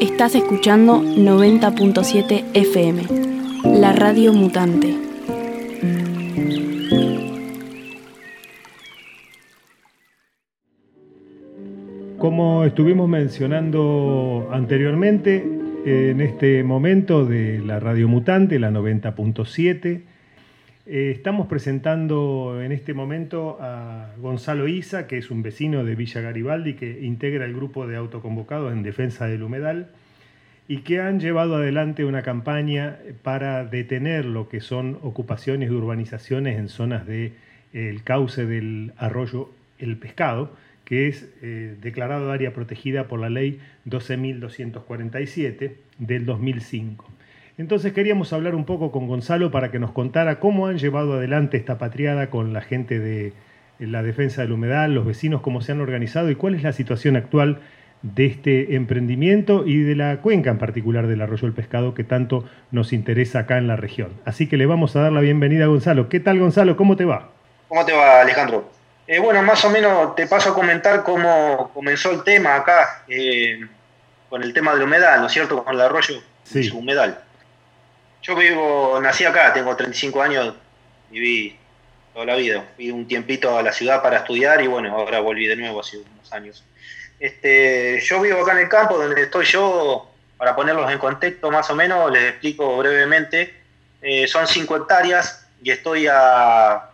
[0.00, 3.02] Estás escuchando 90.7 FM,
[3.80, 4.96] la radio mutante.
[12.18, 15.44] Como estuvimos mencionando anteriormente,
[15.84, 20.02] en este momento de la radio mutante, la 90.7,
[20.86, 26.20] eh, estamos presentando en este momento a Gonzalo Isa, que es un vecino de Villa
[26.20, 29.90] Garibaldi, que integra el grupo de autoconvocados en defensa del humedal
[30.68, 36.58] y que han llevado adelante una campaña para detener lo que son ocupaciones de urbanizaciones
[36.58, 37.34] en zonas del
[37.72, 43.60] de, cauce del arroyo El Pescado, que es eh, declarado área protegida por la ley
[43.86, 47.19] 12.247 del 2005.
[47.60, 51.58] Entonces queríamos hablar un poco con Gonzalo para que nos contara cómo han llevado adelante
[51.58, 53.34] esta patriada con la gente de
[53.78, 57.16] la defensa del humedal, los vecinos, cómo se han organizado y cuál es la situación
[57.16, 57.60] actual
[58.00, 62.48] de este emprendimiento y de la cuenca en particular del arroyo del pescado que tanto
[62.70, 64.08] nos interesa acá en la región.
[64.24, 66.08] Así que le vamos a dar la bienvenida a Gonzalo.
[66.08, 66.78] ¿Qué tal Gonzalo?
[66.78, 67.28] ¿Cómo te va?
[67.68, 68.70] ¿Cómo te va Alejandro?
[69.06, 73.60] Eh, bueno, más o menos te paso a comentar cómo comenzó el tema acá eh,
[74.30, 75.62] con el tema del humedal, ¿no es cierto?
[75.62, 76.22] Con el arroyo
[76.54, 77.24] y su humedal.
[78.22, 80.54] Yo vivo, nací acá, tengo 35 años,
[81.10, 81.58] viví
[82.12, 82.64] toda la vida.
[82.76, 85.98] Fui un tiempito a la ciudad para estudiar y bueno, ahora volví de nuevo hace
[85.98, 86.62] unos años.
[87.18, 91.70] Este, yo vivo acá en el campo donde estoy yo, para ponerlos en contexto más
[91.70, 93.54] o menos, les explico brevemente.
[94.02, 96.90] Eh, son 5 hectáreas y estoy a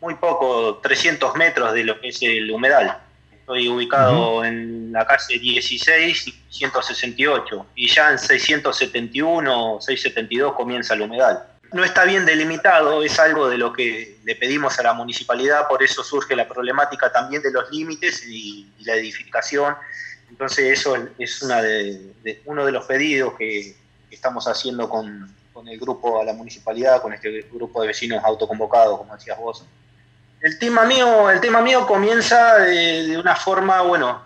[0.00, 2.98] muy poco, 300 metros de lo que es el humedal.
[3.42, 11.02] Estoy ubicado en la calle 16 y 168 y ya en 671 672 comienza el
[11.02, 11.42] humedal.
[11.72, 15.82] No está bien delimitado, es algo de lo que le pedimos a la municipalidad, por
[15.82, 19.74] eso surge la problemática también de los límites y, la edificación.
[20.30, 23.74] Entonces eso es una de, uno de los pedidos que,
[24.08, 28.98] estamos haciendo con, con el grupo a la municipalidad, con este grupo de vecinos autoconvocados,
[28.98, 29.64] como decías vos.
[30.42, 34.22] El tema mío, el tema mío comienza de, una forma, bueno,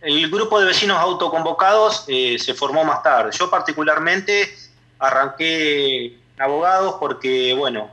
[0.00, 3.30] el grupo de vecinos autoconvocados eh, se formó más tarde.
[3.38, 4.52] Yo particularmente
[4.98, 7.88] arranqué abogados porque, bueno,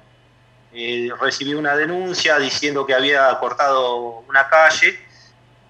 [0.74, 5.00] eh, recibí una denuncia diciendo que había cortado una calle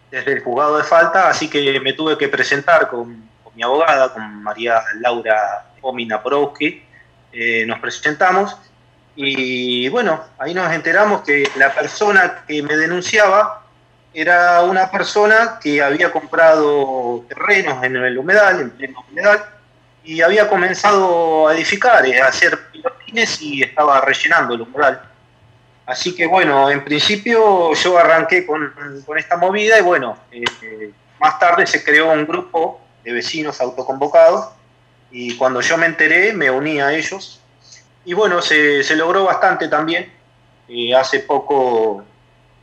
[0.10, 4.42] desde el juzgado de falta, así que me tuve que presentar con, mi abogada, con
[4.42, 6.86] María Laura Omina Porowski.
[7.34, 8.56] Eh, nos presentamos
[9.16, 13.62] y bueno, ahí nos enteramos que la persona que me denunciaba
[14.14, 19.44] era una persona que había comprado terrenos en el humedal, en pleno humedal,
[20.04, 25.02] y había comenzado a edificar, a hacer pilotines y estaba rellenando el humedal.
[25.86, 28.74] Así que bueno, en principio yo arranqué con,
[29.18, 34.50] esta movida y bueno, eh, más tarde se creó un grupo de vecinos autoconvocados
[35.12, 37.41] y cuando yo me enteré me uní a ellos
[38.04, 40.12] y bueno, se, logró bastante también.
[40.68, 42.04] Eh, hace poco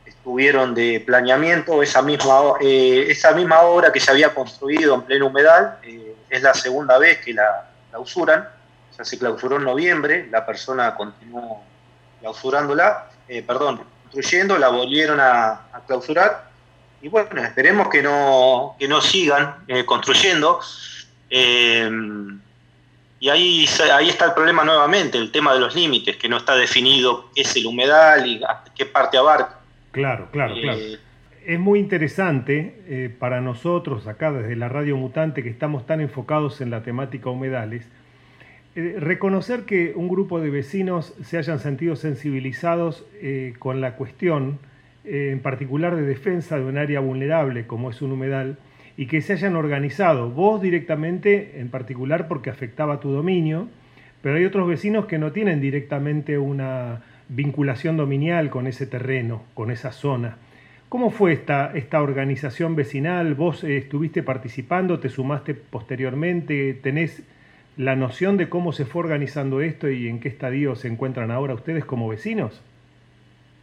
[0.05, 5.27] estuvieron de planeamiento esa misma, eh, esa misma obra que se había construido en pleno
[5.27, 5.77] humedal.
[5.83, 8.47] Eh, es la segunda vez que la clausuran.
[8.91, 11.63] O sea, se clausuró en noviembre, la persona continuó
[12.19, 13.09] clausurándola,
[13.47, 16.49] perdón, construyendo, la volvieron a, clausurar.
[17.01, 20.59] Y bueno, esperemos que no, que no sigan construyendo.
[23.19, 26.55] Y ahí, ahí está el problema nuevamente, el tema de los límites, que no está
[26.55, 28.41] definido qué es el humedal y
[28.75, 29.59] qué parte abarca.
[29.91, 30.79] Claro, claro, eh, claro.
[31.45, 36.61] Es muy interesante eh, para nosotros acá desde la Radio Mutante que estamos tan enfocados
[36.61, 37.87] en la temática humedales,
[38.75, 43.03] eh, reconocer que un grupo de vecinos se hayan sentido sensibilizados
[43.57, 44.59] con la cuestión,
[45.03, 48.57] en particular de defensa de un área vulnerable como es un humedal,
[48.99, 53.69] y que se hayan organizado, vos directamente en particular porque afectaba tu dominio,
[54.21, 59.71] pero hay otros vecinos que no tienen directamente una vinculación dominial con ese terreno, con
[59.71, 60.35] esa zona.
[60.89, 63.35] ¿Cómo fue esta, esta organización vecinal?
[63.35, 64.99] ¿Vos eh, estuviste participando?
[64.99, 66.73] ¿Te sumaste posteriormente?
[66.73, 67.23] ¿Tenés
[67.77, 71.53] la noción de cómo se fue organizando esto y en qué estadio se encuentran ahora
[71.53, 72.61] ustedes como vecinos?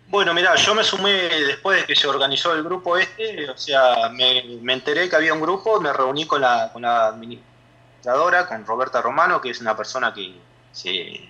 [0.09, 4.09] Bueno, mira, yo me sumé después de que se organizó el grupo este, o sea,
[4.11, 4.39] me,
[4.73, 9.41] enteré que había un grupo, me reuní con la, con la administradora, con Roberta Romano,
[9.41, 10.37] que es una persona que
[10.71, 11.29] se,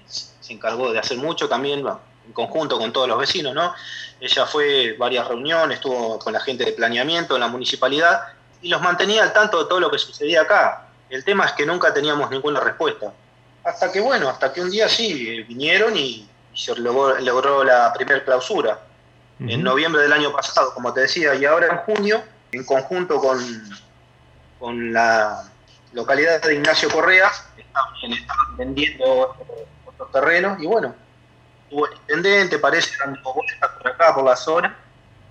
[0.50, 1.84] encargó de hacer mucho también,
[2.26, 3.74] en conjunto con todos los vecinos, ¿no?
[4.20, 8.24] Ella fue varias reuniones, estuvo con la gente de planeamiento en la municipalidad
[8.60, 10.88] y los mantenía al tanto de todo lo que sucedía acá.
[11.08, 13.12] El tema es que nunca teníamos ninguna respuesta.
[13.64, 18.80] Hasta que, bueno, hasta que un día sí, vinieron y se logró, la primera clausura.
[19.38, 22.22] en noviembre del año pasado, como te decía, y ahora en junio,
[22.52, 23.38] en conjunto con,
[24.58, 25.44] con la
[25.92, 29.36] localidad de Ignacio Correa, están, vendiendo
[29.84, 30.94] otros terrenos y bueno,
[31.68, 34.76] tuvo el intendente, parece dando vueltas por acá, por la zona,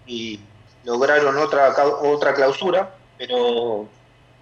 [0.05, 0.39] y
[0.83, 3.87] lograron otra, otra clausura, pero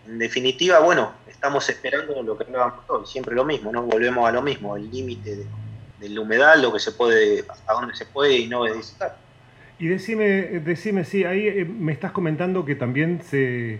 [0.05, 3.83] en definitiva, bueno, estamos esperando lo que hablábamos todos, siempre lo mismo, ¿no?
[3.83, 5.45] Volvemos a lo mismo, el límite de,
[6.03, 9.17] del humedal, lo que se puede, a dónde se puede y no visitar.
[9.79, 10.25] Y decime,
[10.59, 13.79] decime, sí, ahí eh, me estás comentando que también se,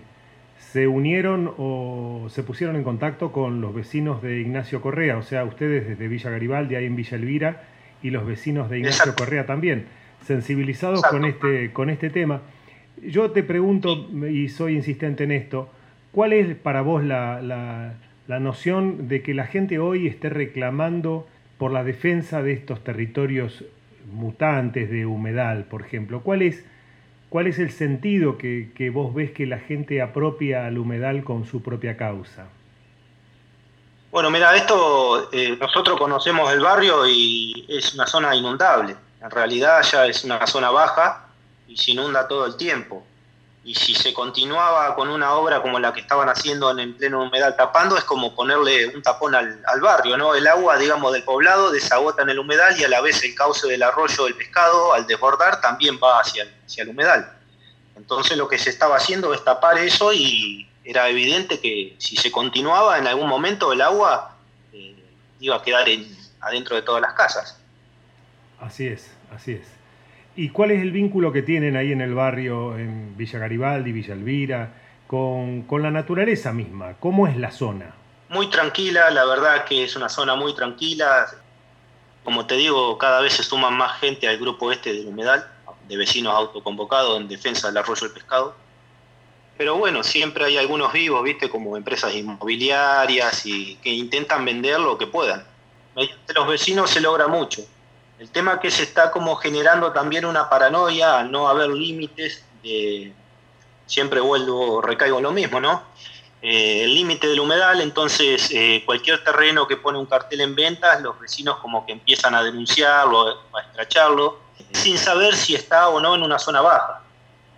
[0.58, 5.44] se unieron o se pusieron en contacto con los vecinos de Ignacio Correa, o sea,
[5.44, 7.62] ustedes desde Villa Garibaldi, ahí en Villa Elvira,
[8.02, 9.86] y los vecinos de Ignacio Correa también,
[10.26, 12.42] sensibilizados con este, con este tema.
[13.02, 15.68] Yo te pregunto, y soy insistente en esto,
[16.12, 17.94] ¿cuál es para vos la, la,
[18.26, 21.26] la noción de que la gente hoy esté reclamando
[21.58, 23.64] por la defensa de estos territorios
[24.12, 26.20] mutantes de humedal, por ejemplo?
[26.22, 26.64] ¿Cuál es,
[27.28, 31.62] cuál es el sentido que, vos ves que la gente apropia al humedal con su
[31.62, 32.46] propia causa?
[34.10, 38.94] Bueno, mira, esto eh, nosotros conocemos el barrio y es una zona inundable.
[39.20, 41.26] En realidad ya es una zona baja
[41.66, 43.04] y se inunda todo el tiempo
[43.64, 47.22] y si se continuaba con una obra como la que estaban haciendo en el pleno
[47.22, 50.34] humedal tapando, es como ponerle un tapón al, barrio, ¿no?
[50.34, 53.66] El agua, digamos, del poblado desagota en el humedal y a la vez el cauce
[53.66, 57.32] del arroyo del pescado, al desbordar, también va hacia, hacia el humedal.
[57.96, 62.30] Entonces lo que se estaba haciendo es tapar eso y era evidente que si se
[62.30, 64.36] continuaba en algún momento el agua
[64.74, 64.94] eh,
[65.40, 65.86] iba a quedar
[66.40, 67.58] adentro de todas las casas.
[68.60, 69.73] Así es, así es.
[70.36, 74.14] ¿Y cuál es el vínculo que tienen ahí en el barrio, en Villa Garibaldi, Villa
[74.14, 74.74] Elvira,
[75.06, 76.94] con, la naturaleza misma?
[76.98, 77.94] ¿Cómo es la zona?
[78.30, 81.26] Muy tranquila, la verdad que es una zona muy tranquila.
[82.24, 85.46] Como te digo, cada vez se suman más gente al grupo este del humedal,
[85.86, 88.56] de vecinos autoconvocados en defensa del arroyo del pescado.
[89.56, 91.48] Pero bueno, siempre hay algunos vivos, ¿viste?
[91.48, 95.44] Como empresas inmobiliarias y que intentan vender lo que puedan.
[95.94, 97.64] Entre los vecinos se logra mucho
[98.24, 102.42] el tema que se está como generando también una paranoia al no haber límites,
[103.84, 105.82] siempre vuelvo, recaigo en lo mismo, ¿no?
[106.40, 111.02] Eh, el límite del humedal, entonces eh, cualquier terreno que pone un cartel en ventas,
[111.02, 114.38] los vecinos como que empiezan a denunciarlo, a estracharlo,
[114.72, 117.02] sin saber si está o no en una zona baja.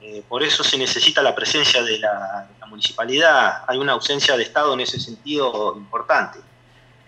[0.01, 4.75] Eh, por eso se necesita la presencia de la municipalidad, hay una ausencia de Estado
[4.75, 6.41] en ese sentido importante.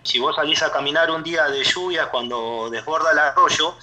[0.03, 3.75] Si vos salís a caminar un día de lluvia cuando desborda el arroyo,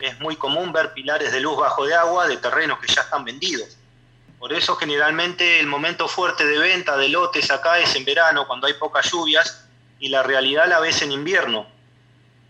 [0.00, 3.24] es muy común ver pilares de luz bajo de agua de terrenos que ya están
[3.24, 3.76] vendidos.
[4.38, 8.66] Por eso generalmente el momento fuerte de venta de lotes acá es en verano, cuando
[8.66, 9.68] hay pocas lluvias,
[9.98, 11.66] y la realidad la ves en invierno,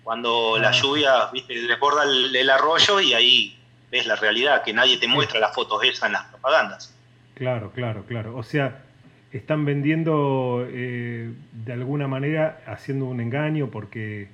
[0.05, 0.73] cuando la ah.
[0.73, 1.55] lluvia ¿viste?
[1.63, 3.59] desborda el, arroyo y ahí
[3.91, 6.95] ves la realidad, que nadie te muestra las fotos esas en las propagandas.
[7.35, 8.37] Claro, claro, claro.
[8.37, 8.85] O sea,
[9.33, 11.33] están vendiendo eh,
[11.65, 14.29] de alguna manera haciendo un engaño porque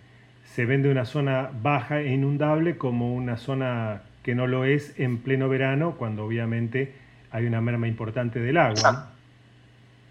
[0.44, 5.18] se vende una zona baja e inundable como una zona que no lo es en
[5.18, 6.94] pleno verano cuando obviamente
[7.30, 9.12] hay una merma importante del agua.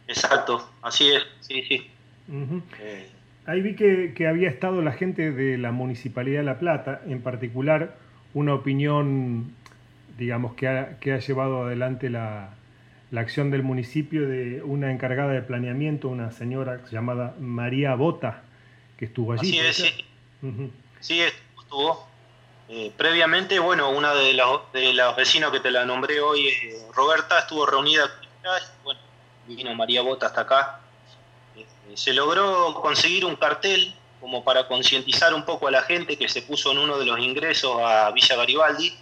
[0.07, 1.91] Exacto, así es, sí, sí.
[2.79, 3.09] Eh.
[3.45, 7.95] Ahí vi que, había estado la gente de la Municipalidad de La Plata, en particular
[8.33, 9.53] una opinión,
[10.17, 12.49] digamos, que que ha llevado adelante la,
[13.15, 18.43] la acción del municipio de una encargada de planeamiento, una señora llamada María Bota,
[18.97, 19.57] que estuvo allí.
[19.57, 20.05] Así es, sí.
[20.99, 22.09] Sí, estuvo.
[22.67, 26.77] Eh, previamente, bueno, una de los, de los vecinos que te la nombré hoy, eh,
[26.93, 28.03] Roberta, estuvo reunida,
[28.83, 28.99] bueno,
[29.47, 30.81] vino María Bota hasta acá.
[31.55, 36.27] Eh, se logró conseguir un cartel como para concientizar un poco a la gente que
[36.27, 38.93] se puso en uno de los ingresos a Villa Garibaldi,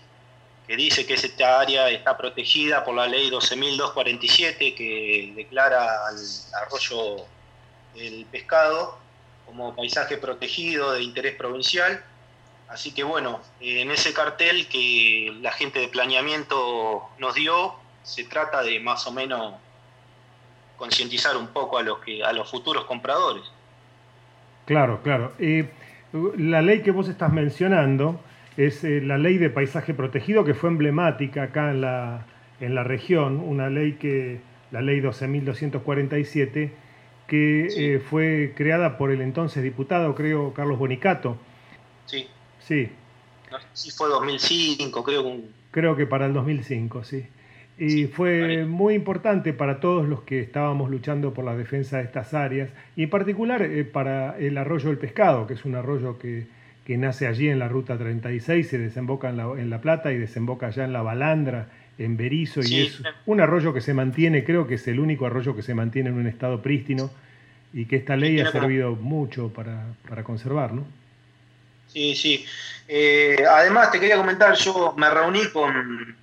[0.68, 6.16] que dice que esta área está protegida por la ley 12.247 que declara al
[6.62, 7.26] arroyo
[7.96, 8.98] el pescado
[9.46, 12.04] como paisaje protegido de interés provincial.
[12.70, 18.64] Así que bueno, en ese cartel que la gente de planeamiento nos dio, se trata
[18.64, 19.56] de más o menos
[20.78, 23.44] concientizar un poco a los, que, a los futuros compradores.
[24.66, 25.34] Claro, claro.
[25.40, 25.70] Eh,
[26.38, 28.20] la ley que vos estás mencionando,
[28.58, 32.26] es eh, la ley de paisaje protegido que fue emblemática acá en la,
[32.60, 34.40] en la región, una ley que,
[34.72, 36.72] la ley 12.247,
[37.28, 41.38] que eh, fue creada por el entonces diputado, creo, Carlos Bonicato.
[42.06, 42.28] Sí.
[42.60, 42.90] Sí.
[43.74, 45.38] sí fue 2005, creo.
[45.72, 47.26] Creo que para el 2005, sí.
[47.78, 52.34] Y fue muy importante para todos los que estábamos luchando por la defensa de estas
[52.34, 56.48] áreas, y en particular eh, para el arroyo del pescado, que es un arroyo que
[56.86, 60.18] que nace allí en la ruta 36, se desemboca en la, en la Plata y
[60.18, 64.68] desemboca allá en la Balandra, en Berizo, y es un arroyo que se mantiene, creo
[64.68, 67.12] que es el único arroyo que se mantiene en un estado prístino
[67.72, 70.86] y que esta ley ha servido mucho para, para conservar, ¿no?
[71.88, 72.46] Sí, sí.
[72.88, 76.16] Eh, además, te quería comentar, yo me reuní con,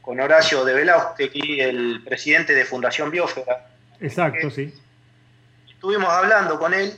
[0.00, 3.68] con Horacio de Belaustegui, el presidente de Fundación Biosfera.
[4.00, 4.72] Exacto, sí.
[5.68, 6.92] Estuvimos hablando con él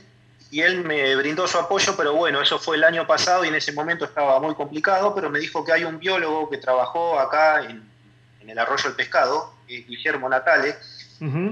[0.51, 3.55] y él me brindó su apoyo, pero bueno, eso fue el año pasado y en
[3.55, 7.63] ese momento estaba muy complicado, pero me dijo que hay un biólogo que trabajó acá
[7.63, 7.89] en,
[8.45, 10.75] el arroyo del pescado, Guillermo Natale,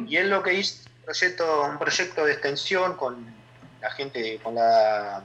[0.07, 3.33] y él lo que hizo un proyecto, un proyecto de extensión con
[3.79, 5.23] la gente, con la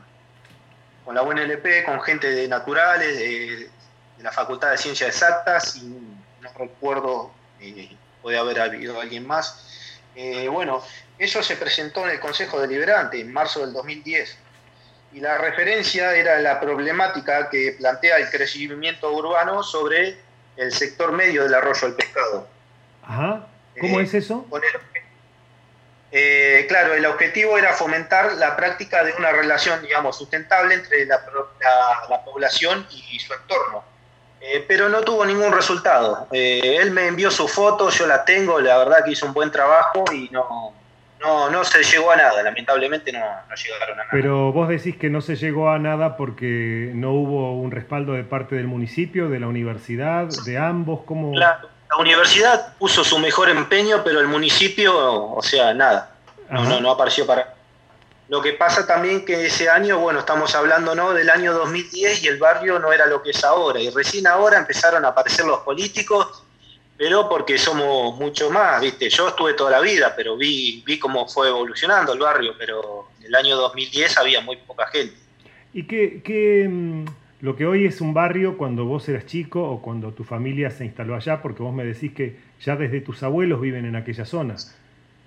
[1.04, 3.70] con la UNLP, con gente de naturales, de,
[4.20, 5.84] la Facultad de Ciencias Exactas, y
[6.40, 10.00] no recuerdo, eh, puede haber habido alguien más.
[10.14, 10.82] Eh, bueno,
[11.18, 14.36] eso se presentó en el Consejo Deliberante en marzo del 2010
[15.12, 20.18] y la referencia era la problemática que plantea el crecimiento urbano sobre
[20.56, 22.48] el sector medio del arroyo del pescado.
[23.04, 23.46] Ajá.
[23.80, 24.46] ¿Cómo eh, es eso?
[26.10, 31.24] Eh, claro, el objetivo era fomentar la práctica de una relación, digamos, sustentable entre la,
[32.24, 33.84] población y su entorno.
[34.46, 36.28] Eh, pero no tuvo ningún resultado.
[36.30, 39.50] Eh, él me envió su foto, yo la tengo, la verdad que hizo un buen
[39.50, 40.74] trabajo y no,
[41.24, 44.08] no, no se llegó a nada, lamentablemente no, llegaron a nada.
[44.10, 48.24] Pero vos decís que no se llegó a nada porque no hubo un respaldo de
[48.24, 51.32] parte del municipio, de la universidad, de ambos, ¿cómo...?
[51.36, 54.94] La universidad puso su mejor empeño, pero el municipio,
[55.32, 56.10] o sea, nada.
[56.50, 57.54] No, no, apareció para.
[58.28, 61.12] Lo que pasa también que ese año, bueno, estamos hablando ¿no?
[61.12, 63.80] del año 2010 y el barrio no era lo que es ahora.
[63.80, 66.43] Y recién ahora empezaron a aparecer los políticos,
[66.96, 69.08] pero porque somos mucho más, ¿viste?
[69.10, 73.26] Yo estuve toda la vida, pero vi, vi cómo fue evolucionando el barrio, pero en
[73.26, 75.16] el año 2010 había muy poca gente.
[75.72, 77.04] ¿Y qué, qué, mm,
[77.40, 80.84] lo que hoy es un barrio cuando vos eras chico o cuando tu familia se
[80.84, 84.56] instaló allá, porque vos me decís que ya desde tus abuelos viven en aquella zona.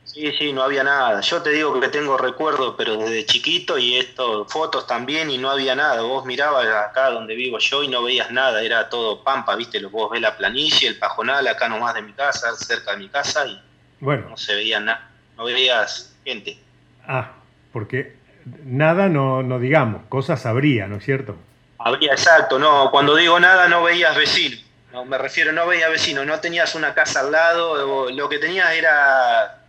[0.07, 1.19] Sí, sí, no había nada.
[1.21, 5.51] Yo te digo que tengo recuerdos, pero desde chiquito y esto, fotos también y no
[5.51, 6.01] había nada.
[6.01, 10.09] Vos mirabas acá donde vivo yo y no veías nada, era todo pampa, viste, vos
[10.09, 13.61] ves la planicie, el pajonal acá nomás de mi casa, cerca de mi casa y
[13.99, 14.29] bueno.
[14.29, 16.57] no se veía nada, no veías gente.
[17.05, 17.33] Ah,
[17.73, 18.15] porque
[18.63, 21.35] nada no, no digamos, cosas habría, ¿no es cierto?
[21.79, 24.57] Habría, exacto, no, cuando digo nada no veías vecino,
[24.93, 28.71] no, me refiero, no veías vecino, no tenías una casa al lado, lo que tenías
[28.73, 29.66] era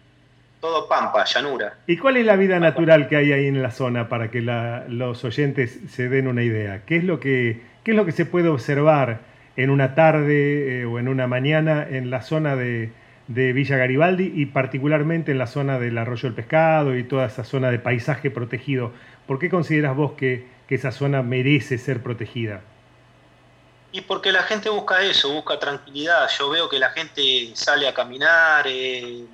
[0.61, 1.75] todo pampa, llanura.
[1.87, 5.25] ¿Y cuál es la vida natural que hay ahí en la zona para que los
[5.25, 6.83] oyentes se den una idea?
[6.85, 9.21] ¿Qué es lo que, qué es lo que se puede observar
[9.57, 12.93] en una tarde eh, o en una mañana en la zona de,
[13.29, 17.45] de Villa Garibaldi y particularmente en la zona del Arroyo del Pescado y toda esa
[17.45, 18.93] zona de paisaje protegido?
[19.27, 22.61] ¿Por qué consideras vos que que esa zona merece ser protegida?
[23.91, 26.29] Y porque la gente busca eso, busca tranquilidad.
[26.39, 29.25] Yo veo que la gente sale a caminar, eh,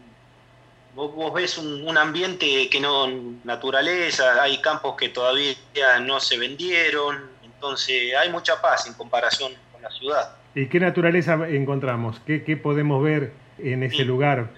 [0.94, 3.08] vos, ves un, ambiente que no,
[3.44, 5.54] naturaleza, hay campos que todavía
[6.00, 10.36] no se vendieron, entonces hay mucha paz en comparación con la ciudad.
[10.54, 12.20] ¿Y qué naturaleza encontramos?
[12.26, 14.48] ¿Qué, podemos ver en ese lugar?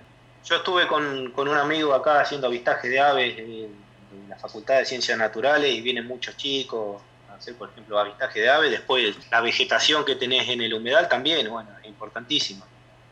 [0.44, 3.34] Yo estuve con, con, un amigo acá haciendo avistaje de aves.
[3.38, 3.68] Eh,
[4.28, 8.50] la Facultad de Ciencias Naturales y vienen muchos chicos a hacer, por ejemplo, avistaje de
[8.50, 8.70] aves.
[8.70, 12.64] Después, la vegetación que tenés en el humedal también, bueno, es importantísima.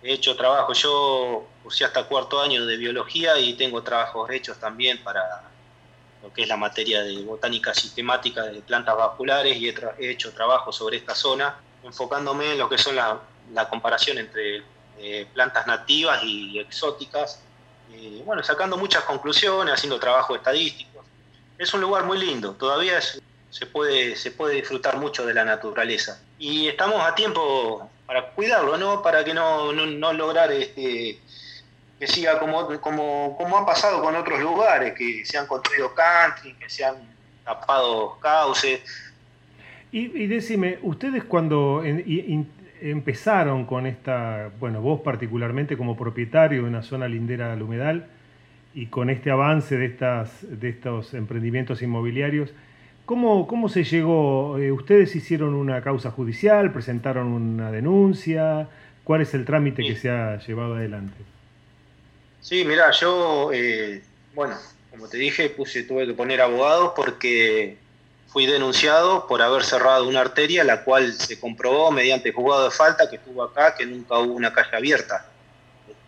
[0.04, 5.02] He hecho trabajo, yo cursé hasta cuarto año de biología y tengo trabajos hechos también
[5.02, 5.42] para
[6.22, 10.72] lo que es la materia de botánica sistemática de plantas vasculares y he, hecho trabajo
[10.72, 13.18] sobre esta zona, enfocándome en lo que son la,
[13.70, 14.62] comparación entre
[14.98, 17.40] eh, plantas nativas y exóticas,
[17.90, 20.94] y, bueno, sacando muchas conclusiones, haciendo trabajo estadístico
[21.58, 26.20] es un lugar muy lindo, todavía se, puede, se puede disfrutar mucho de la naturaleza.
[26.38, 29.02] Y estamos a tiempo para cuidarlo, ¿no?
[29.02, 31.18] Para que no, no, lograr este,
[31.98, 36.54] que siga como, como, como ha pasado con otros lugares, que se han construido country,
[36.54, 36.96] que se han
[37.44, 38.80] tapado cauces.
[39.92, 41.82] Y, y decime, ustedes cuando
[42.80, 48.08] empezaron con esta, bueno, vos particularmente como propietario de una zona lindera al humedal,
[48.74, 52.52] y con este avance de, estas, de estos emprendimientos inmobiliarios,
[53.04, 54.58] ¿cómo, cómo se llegó?
[54.58, 56.72] Eh, ¿Ustedes hicieron una causa judicial?
[56.72, 58.68] ¿Presentaron una denuncia?
[59.04, 61.16] ¿Cuál es el trámite que se ha llevado adelante?
[62.40, 64.02] Sí, mira, yo, eh,
[64.34, 64.56] bueno,
[64.90, 67.78] como te dije, puse, tuve que poner abogados porque
[68.28, 73.08] fui denunciado por haber cerrado una arteria, la cual se comprobó mediante juzgado de falta
[73.08, 75.26] que estuvo acá, que nunca hubo una calle abierta.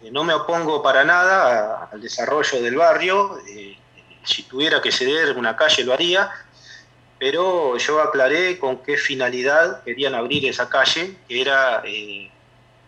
[0.02, 3.76] Eh, no me opongo para nada al desarrollo del barrio, eh,
[4.24, 6.30] si tuviera que ceder una calle lo haría,
[7.18, 12.30] pero yo aclaré con qué finalidad querían abrir esa calle, que era eh,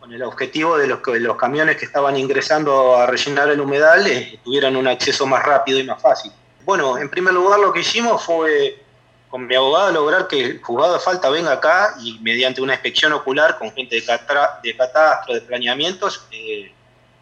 [0.01, 4.07] con el objetivo de los, que los camiones que estaban ingresando a rellenar el humedal
[4.07, 6.31] eh, tuvieran un acceso más rápido y más fácil.
[6.65, 8.83] Bueno, en primer lugar lo que hicimos fue
[9.31, 13.13] con mi abogado lograr que el juzgado de falta venga acá y mediante una inspección
[13.13, 14.19] ocular con gente de,
[14.63, 16.73] de catastro, de planeamientos, eh,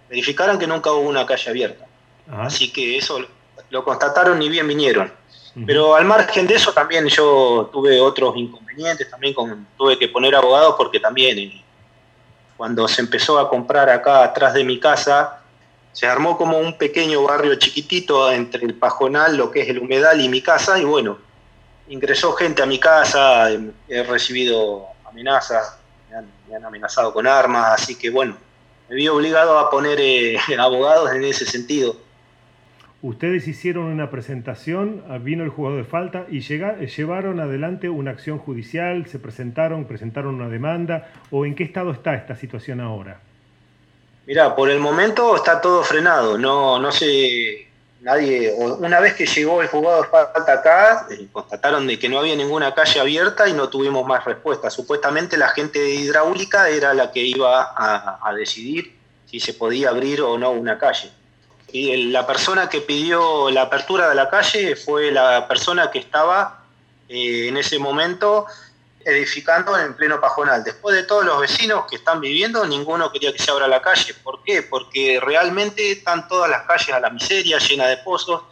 [0.09, 1.85] verificaran que nunca hubo una calle abierta.
[2.31, 3.25] Así que eso
[3.71, 5.13] lo constataron y bien vinieron.
[5.65, 9.35] Pero al margen de eso también yo tuve otros inconvenientes, también
[9.79, 11.65] tuve que poner abogados porque también eh,
[12.59, 15.41] cuando se empezó a comprar acá atrás de mi casa,
[15.93, 20.21] se armó como un pequeño barrio chiquitito entre el pajonal, lo que es el humedal
[20.21, 21.17] y mi casa, y bueno,
[21.89, 23.49] ingresó gente a mi casa,
[23.89, 25.79] he recibido amenazas,
[26.49, 28.37] me han, amenazado con armas, así que bueno,
[28.91, 31.97] me vi obligado a poner eh, abogados en ese sentido.
[33.07, 39.07] Ustedes hicieron una presentación, vino el jugador de falta y llevaron adelante una acción judicial,
[39.07, 43.21] se presentaron, presentaron una demanda, o en qué estado está esta situación ahora?
[44.27, 47.69] Mira, por el momento está todo frenado, no, no sé,
[48.01, 52.19] nadie, una vez que llegó el jugador de falta acá, eh, constataron de que no
[52.19, 54.69] había ninguna calle abierta y no tuvimos más respuesta.
[54.69, 58.97] Supuestamente la gente hidráulica era la que iba a decidir
[59.27, 61.13] si se podía abrir o no una calle
[61.73, 66.65] la persona que pidió la apertura de la calle fue la persona que estaba
[67.09, 68.47] eh, en ese momento
[69.05, 70.65] edificando en pleno pajonal.
[70.65, 74.15] Después de todos los vecinos que están viviendo, ninguno quería que se abra la calle.
[74.15, 74.63] ¿Por qué?
[74.63, 78.43] Porque realmente están todas las calles a la miseria, llenas de pozos,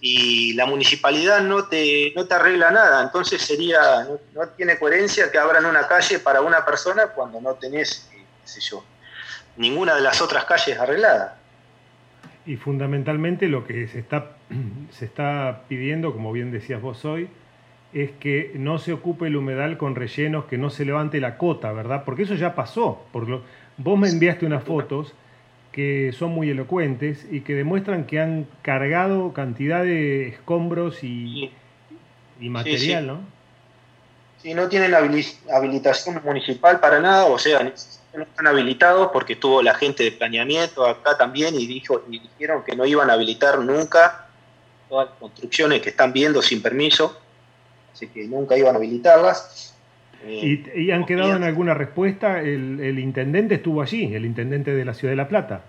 [0.00, 3.02] y la municipalidad no te, no te arregla nada.
[3.02, 8.08] Entonces sería, no, tiene coherencia que abran una calle para una persona cuando no tenés,
[8.10, 8.84] qué sé yo,
[9.56, 11.34] ninguna de las otras calles arregladas.
[12.44, 14.36] Y fundamentalmente lo que se está,
[14.90, 17.28] se está pidiendo, como bien decías vos hoy,
[17.92, 21.72] es que no se ocupe el humedal con rellenos, que no se levante la cota,
[21.72, 22.04] ¿verdad?
[22.04, 23.04] Porque eso ya pasó.
[23.12, 23.38] Porque
[23.76, 25.14] vos me enviaste unas fotos
[25.72, 31.50] que son muy elocuentes y que demuestran que han cargado cantidad de escombros y,
[32.40, 33.20] y material, ¿no?
[34.42, 37.72] Sí, no tienen habilitación municipal para nada, o sea,
[38.14, 42.62] no están habilitados porque estuvo la gente de planeamiento acá también y, dijo, y dijeron
[42.64, 44.26] que no iban a habilitar nunca
[44.88, 47.18] todas las construcciones que están viendo sin permiso,
[47.92, 49.74] así que nunca iban a habilitarlas.
[50.26, 52.40] ¿Y, han quedado en alguna respuesta?
[52.40, 55.62] El, intendente estuvo allí, el intendente de la ciudad de La Plata.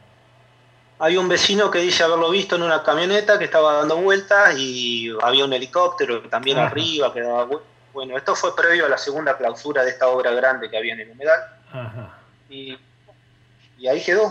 [1.00, 5.12] Hay un vecino que dice haberlo visto en una camioneta que estaba dando vueltas y
[5.24, 7.68] había un helicóptero también arriba que daba vueltas.
[7.94, 11.00] Bueno, esto fue previo a la segunda clausura de esta obra grande que había en
[11.00, 11.40] el humedal.
[11.72, 12.23] Ajá
[12.54, 14.30] y, ahí quedó.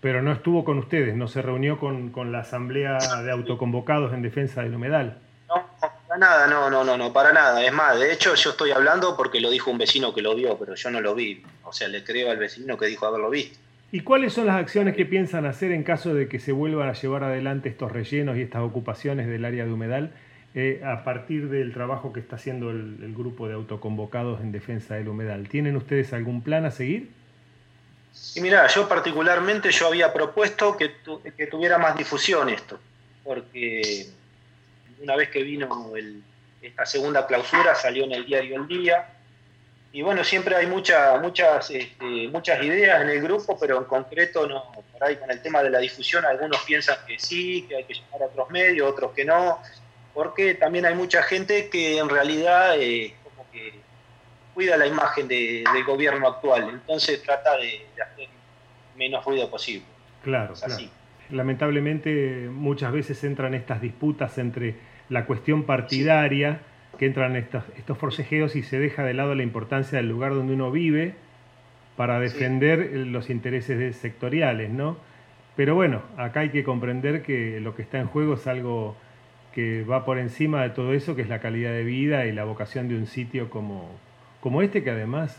[0.00, 4.62] Pero no estuvo con ustedes, no se reunió con, la asamblea de autoconvocados en defensa
[4.62, 5.18] del humedal.
[5.48, 7.64] No, para nada, no, no, no, no, para nada.
[7.64, 10.56] Es más, de hecho yo estoy hablando porque lo dijo un vecino que lo vio,
[10.58, 11.42] pero yo no lo vi.
[11.64, 13.58] O sea, le creo al vecino que dijo haberlo visto.
[13.90, 16.92] ¿Y cuáles son las acciones que piensan hacer en caso de que se vuelvan a
[16.92, 20.12] llevar adelante estos rellenos y estas ocupaciones del área de humedal
[20.54, 24.94] eh, a partir del trabajo que está haciendo el, el, grupo de autoconvocados en defensa
[24.94, 25.48] del humedal?
[25.48, 27.17] ¿Tienen ustedes algún plan a seguir?
[28.34, 30.96] Y mira, yo particularmente yo había propuesto que,
[31.36, 32.78] que tuviera más difusión esto,
[33.24, 34.06] porque
[35.00, 35.92] una vez que vino
[36.62, 39.14] esta segunda clausura salió en el diario El Día,
[39.90, 44.46] y bueno, siempre hay muchas muchas, este, muchas ideas en el grupo, pero en concreto
[44.46, 47.84] no, por ahí con el tema de la difusión algunos piensan que sí, que hay
[47.84, 49.58] que llamar a otros medios, otros que no,
[50.12, 53.14] porque también hay mucha gente que en realidad eh,
[54.58, 58.26] cuida la imagen del gobierno actual, entonces trata de, hacer
[58.96, 59.84] menos ruido posible.
[60.24, 60.90] Claro, Así.
[61.30, 64.74] Lamentablemente muchas veces entran estas disputas entre
[65.10, 66.62] la cuestión partidaria,
[66.98, 70.54] que entran estos, estos forcejeos y se deja de lado la importancia del lugar donde
[70.54, 71.14] uno vive
[71.96, 74.96] para defender los intereses sectoriales, ¿no?
[75.54, 78.96] Pero bueno, acá hay que comprender que lo que está en juego es algo
[79.54, 82.42] que va por encima de todo eso, que es la calidad de vida y la
[82.42, 84.07] vocación de un sitio como,
[84.40, 85.36] como este que además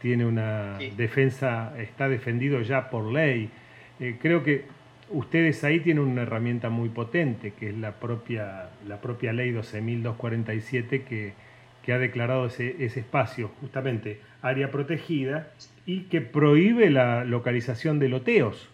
[0.00, 3.50] tiene una defensa, está defendido ya por ley.
[3.98, 4.66] Eh, creo que
[5.10, 11.04] ustedes ahí tienen una herramienta muy potente, que es la propia, la propia ley 12.247
[11.04, 11.34] que,
[11.82, 15.48] que ha declarado ese, ese espacio, justamente área protegida,
[15.86, 18.68] y que prohíbe la localización de loteos.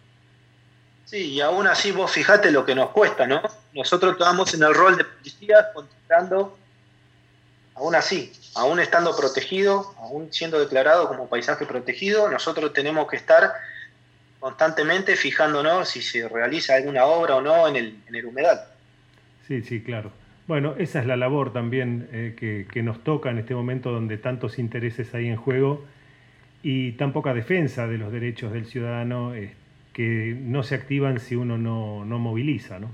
[1.05, 3.43] Sí, y aún así vos fijate lo que nos cuesta, ¿no?
[3.75, 6.57] Nosotros estamos en el rol de policía contestando
[7.75, 13.53] aún así, aún estando protegido, aún siendo declarado como paisaje protegido, nosotros tenemos que estar
[14.41, 18.61] constantemente fijándonos si se realiza alguna obra o no en el, en el humedal.
[19.47, 20.11] Sí, sí, claro.
[20.47, 24.59] Bueno, esa es la labor también eh, que, nos toca en este momento donde tantos
[24.59, 25.85] intereses hay en juego
[26.63, 29.55] y tan poca defensa de los derechos del ciudadano eh,
[29.93, 32.91] que no se activan si uno no, no moviliza, ¿no?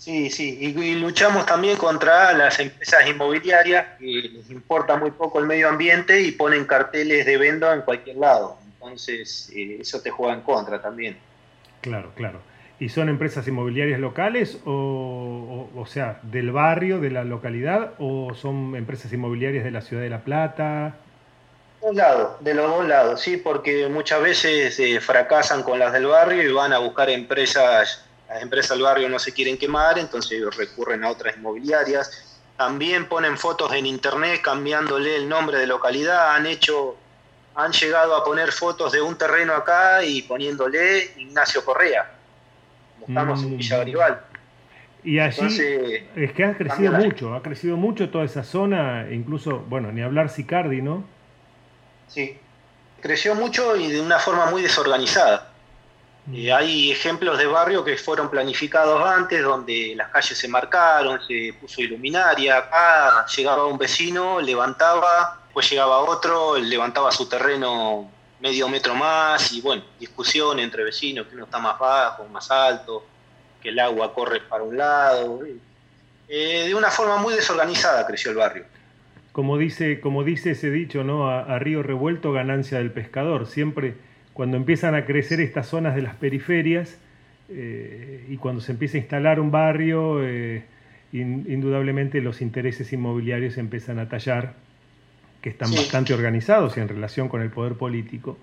[0.00, 5.46] Sí, sí, y, luchamos también contra las empresas inmobiliarias que les importa muy poco el
[5.46, 8.56] medio ambiente y ponen carteles de venta en cualquier lado.
[8.72, 11.18] Entonces, eh, eso te juega en contra también.
[11.82, 12.40] Claro, claro.
[12.78, 18.76] ¿Y son empresas inmobiliarias locales o, o, sea, del barrio, de la localidad, o son
[18.76, 20.94] empresas inmobiliarias de la ciudad de La Plata?
[21.82, 26.06] Un lado, de los dos lados, sí, porque muchas veces eh, fracasan con las del
[26.06, 30.40] barrio y van a buscar empresas las empresas del barrio no se quieren quemar, entonces
[30.56, 32.38] recurren a otras inmobiliarias.
[32.56, 36.96] También ponen fotos en internet cambiándole el nombre de localidad, han hecho,
[37.56, 42.12] han llegado a poner fotos de un terreno acá y poniéndole Ignacio Correa.
[43.00, 43.56] Estamos en mm.
[43.56, 44.20] Villa Garibal.
[45.02, 45.46] Y allí
[46.14, 50.28] es que ha crecido mucho, ha crecido mucho toda esa zona, incluso, bueno, ni hablar
[50.28, 51.04] Sicardi, ¿no?
[52.06, 52.38] Sí,
[53.00, 55.49] creció mucho y de una forma muy desorganizada.
[56.32, 61.54] Eh, hay ejemplos de barrio que fueron planificados antes, donde las calles se marcaron, se
[61.60, 68.08] puso iluminaria, acá llegaba un vecino, levantaba, pues llegaba otro, levantaba su terreno
[68.40, 73.04] medio metro más, y bueno, discusión entre vecinos, que uno está más bajo, más alto,
[73.60, 75.40] que el agua corre para un lado.
[76.28, 78.64] Eh, de una forma muy desorganizada creció el barrio.
[79.32, 81.28] Como dice, como dice ese dicho, ¿no?
[81.28, 83.46] a río revuelto, ganancia del pescador.
[83.46, 83.96] Siempre
[84.40, 86.96] cuando empiezan a crecer estas zonas de las periferias
[87.50, 90.62] eh, y cuando se empieza a instalar un barrio, eh,
[91.12, 94.54] indudablemente los intereses inmobiliarios empiezan a tallar,
[95.42, 98.38] que están bastante organizados en relación con el poder político,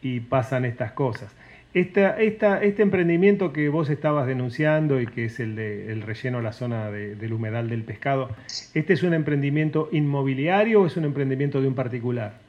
[0.00, 1.30] y pasan estas cosas.
[1.74, 6.42] Esta, este emprendimiento que vos estabas denunciando y que es el de el relleno a
[6.42, 8.30] la zona del humedal del pescado,
[8.72, 12.45] ¿este es un emprendimiento inmobiliario o es un emprendimiento de un particular?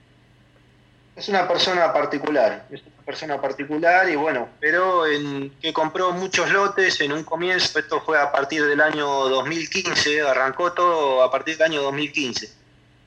[1.18, 6.52] Es una persona particular, es una persona particular y bueno, pero en, que compró muchos
[6.52, 11.58] lotes en un comienzo, esto fue a partir del año 2015, arrancó todo a partir
[11.58, 12.52] del año 2015.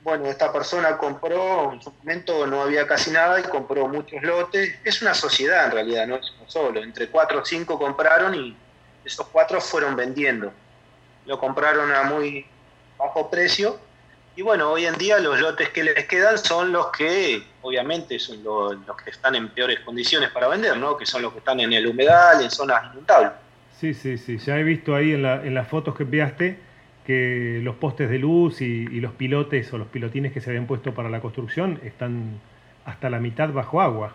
[0.02, 4.74] Bueno, esta persona compró, en su momento no había casi nada y compró muchos lotes.
[4.82, 6.82] Es una sociedad en realidad, no es uno solo.
[6.82, 8.56] Entre cuatro o cinco compraron y
[9.04, 10.52] esos cuatro fueron vendiendo.
[11.26, 12.44] Lo compraron a muy
[12.98, 13.78] bajo precio
[14.36, 18.42] y bueno, hoy en día los lotes que les quedan son los que, obviamente, son
[18.42, 20.96] los, que están en peores condiciones para vender, ¿no?
[20.96, 23.32] Que son los que están en el humedal, en zonas inundables.
[23.78, 24.38] Sí, sí, sí.
[24.38, 26.58] Ya he visto ahí en, la, en las fotos que enviaste
[27.06, 30.94] que los postes de luz y, los pilotes o los pilotines que se habían puesto
[30.94, 32.40] para la construcción están
[32.84, 34.14] hasta la mitad bajo agua.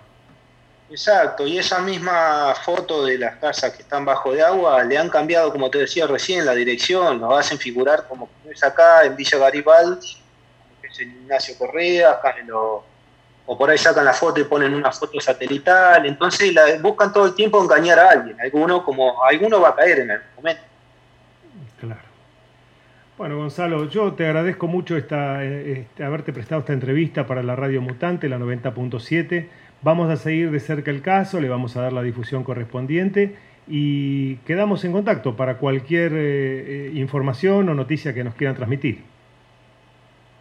[0.89, 5.09] Exacto, y esa misma foto de las casas que están bajo de agua le han
[5.09, 9.39] cambiado, como te decía recién, la dirección, nos hacen figurar como es acá en Villa
[9.39, 10.17] Garibaldi,
[10.81, 12.83] que es el Ignacio Correa, acá en lo,
[13.47, 17.25] o por ahí sacan la foto y ponen una foto satelital, entonces la, buscan todo
[17.25, 20.63] el tiempo engañar a alguien, alguno como alguno va a caer en algún momento.
[21.79, 22.15] Claro.
[23.17, 27.81] Bueno, Gonzalo, yo te agradezco mucho esta, este, haberte prestado esta entrevista para la Radio
[27.81, 29.47] Mutante, la 90.7
[29.85, 33.35] Vamos a seguir de cerca el caso, le vamos a dar la difusión correspondiente
[33.67, 39.03] y quedamos en contacto para cualquier eh, eh, información o noticia que nos quieran transmitir.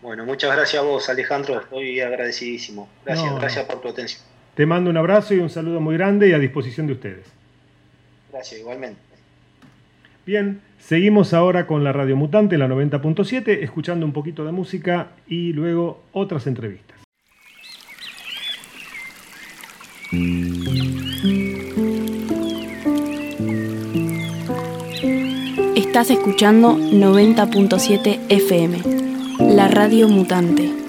[0.01, 2.89] Bueno, muchas gracias a vos, Alejandro, estoy agradecidísimo.
[3.05, 4.23] Gracias, gracias por tu atención.
[4.55, 7.27] Te mando un abrazo y un saludo muy grande y a disposición de ustedes.
[8.33, 8.99] Gracias, igualmente.
[10.25, 15.53] Bien, seguimos ahora con la Radio Mutante, la 90.7, escuchando un poquito de música y
[15.53, 17.04] luego otras entrevistas.
[25.77, 28.83] Estás escuchando 90.7 FM,
[29.55, 30.84] la radio mutante.